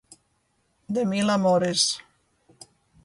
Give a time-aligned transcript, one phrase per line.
[0.97, 1.83] De mil amores.